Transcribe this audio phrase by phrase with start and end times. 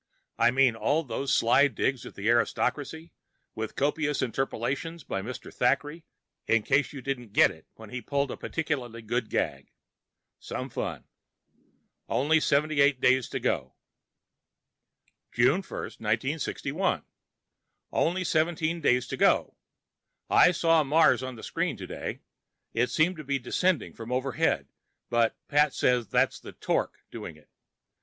[0.39, 3.13] I mean, all those sly digs at the aristocracy,
[3.53, 5.53] with copious interpolations by Mr.
[5.53, 6.05] Thackeray
[6.47, 9.71] in case you didn't get it when he'd pulled a particularly good gag.
[10.39, 11.03] Some fun.
[11.05, 11.05] And
[12.09, 13.75] only 78 days to go.
[15.31, 17.05] June 1, 1961
[17.93, 19.55] Only 17 days to go.
[20.31, 22.21] I saw Mars on the screen today.
[22.73, 24.67] It seems to be descending from overhead,
[25.11, 27.51] but Pat says that that's the "torque" doing it.